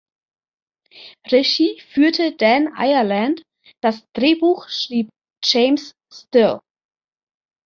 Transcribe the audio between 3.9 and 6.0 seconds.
Drehbuch schrieb James